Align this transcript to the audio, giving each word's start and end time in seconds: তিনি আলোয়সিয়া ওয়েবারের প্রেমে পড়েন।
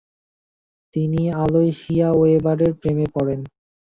তিনি 0.95 1.21
আলোয়সিয়া 1.43 2.07
ওয়েবারের 2.11 2.71
প্রেমে 2.73 3.07
পড়েন। 3.15 3.39